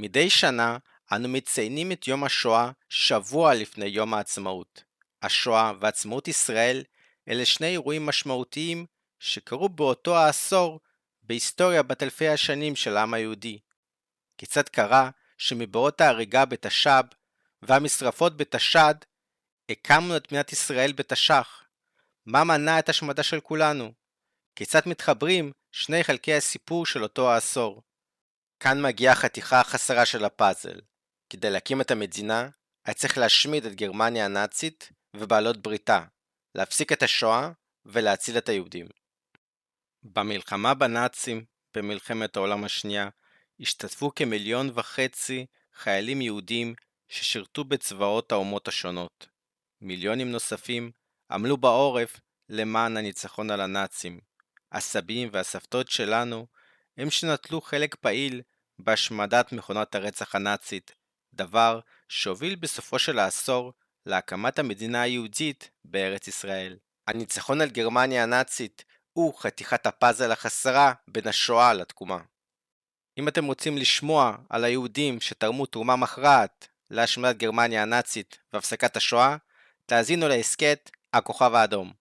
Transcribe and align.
מדי 0.00 0.30
שנה 0.30 0.78
אנו 1.12 1.28
מציינים 1.28 1.92
את 1.92 2.08
יום 2.08 2.24
השואה 2.24 2.70
שבוע 2.88 3.54
לפני 3.54 3.86
יום 3.86 4.14
העצמאות. 4.14 4.84
השואה 5.22 5.72
ועצמאות 5.80 6.28
ישראל 6.28 6.84
אלה 7.28 7.46
שני 7.46 7.66
אירועים 7.66 8.06
משמעותיים 8.06 8.86
שקרו 9.18 9.68
באותו 9.68 10.16
העשור 10.16 10.80
בהיסטוריה 11.22 11.82
בת 11.82 12.02
אלפי 12.02 12.28
השנים 12.28 12.76
של 12.76 12.96
העם 12.96 13.14
היהודי. 13.14 13.58
כיצד 14.38 14.68
קרה 14.68 15.10
שמבואות 15.38 16.00
ההריגה 16.00 16.44
בתש"ב 16.44 17.04
והמשרפות 17.62 18.36
בתש"ד 18.36 18.94
הקמנו 19.68 20.16
את 20.16 20.26
מדינת 20.26 20.52
ישראל 20.52 20.92
בתש"ח? 20.92 21.62
מה 22.26 22.44
מנע 22.44 22.78
את 22.78 22.88
השמדה 22.88 23.22
של 23.22 23.40
כולנו? 23.40 23.92
כיצד 24.56 24.80
מתחברים 24.86 25.52
שני 25.72 26.04
חלקי 26.04 26.34
הסיפור 26.34 26.86
של 26.86 27.02
אותו 27.02 27.30
העשור? 27.30 27.82
כאן 28.60 28.82
מגיעה 28.82 29.12
החתיכה 29.12 29.60
החסרה 29.60 30.06
של 30.06 30.24
הפאזל. 30.24 30.80
כדי 31.30 31.50
להקים 31.50 31.80
את 31.80 31.90
המדינה, 31.90 32.48
היה 32.84 32.94
צריך 32.94 33.18
להשמיד 33.18 33.64
את 33.64 33.74
גרמניה 33.74 34.24
הנאצית 34.24 34.92
ובעלות 35.16 35.62
בריתה, 35.62 36.04
להפסיק 36.54 36.92
את 36.92 37.02
השואה 37.02 37.50
ולהציל 37.86 38.38
את 38.38 38.48
היהודים. 38.48 38.86
במלחמה 40.02 40.74
בנאצים, 40.74 41.44
במלחמת 41.74 42.36
העולם 42.36 42.64
השנייה, 42.64 43.08
השתתפו 43.60 44.14
כמיליון 44.14 44.70
וחצי 44.74 45.46
חיילים 45.74 46.20
יהודים 46.20 46.74
ששירתו 47.08 47.64
בצבאות 47.64 48.32
האומות 48.32 48.68
השונות. 48.68 49.26
מיליונים 49.80 50.30
נוספים 50.30 50.90
עמלו 51.30 51.56
בעורף 51.56 52.20
למען 52.48 52.96
הניצחון 52.96 53.50
על 53.50 53.60
הנאצים. 53.60 54.20
הסבים 54.72 55.28
והסבתות 55.32 55.90
שלנו 55.90 56.46
הם 56.96 57.10
שנטלו 57.10 57.60
חלק 57.60 57.94
פעיל 57.94 58.42
בהשמדת 58.78 59.52
מכונת 59.52 59.94
הרצח 59.94 60.34
הנאצית, 60.34 60.94
דבר 61.34 61.80
שהוביל 62.08 62.54
בסופו 62.54 62.98
של 62.98 63.18
העשור 63.18 63.72
להקמת 64.06 64.58
המדינה 64.58 65.02
היהודית 65.02 65.70
בארץ 65.84 66.28
ישראל. 66.28 66.76
הניצחון 67.06 67.60
על 67.60 67.68
גרמניה 67.68 68.22
הנאצית 68.22 68.84
הוא 69.12 69.34
חתיכת 69.38 69.86
הפאזל 69.86 70.32
החסרה 70.32 70.92
בין 71.08 71.28
השואה 71.28 71.74
לתקומה. 71.74 72.18
אם 73.18 73.28
אתם 73.28 73.44
רוצים 73.44 73.78
לשמוע 73.78 74.36
על 74.50 74.64
היהודים 74.64 75.20
שתרמו 75.20 75.66
תרומה 75.66 75.96
מכרעת 75.96 76.68
להשמדת 76.90 77.36
גרמניה 77.36 77.82
הנאצית 77.82 78.38
והפסקת 78.52 78.96
השואה, 78.96 79.36
תאזינו 79.86 80.28
להסכת 80.28 80.90
הכוכב 81.12 81.54
האדום. 81.54 81.92